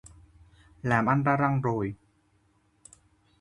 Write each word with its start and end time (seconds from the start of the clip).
Làm 0.83 1.05
ăn 1.05 1.23
ra 1.23 1.35
răng 1.35 1.61
rồi 1.61 1.95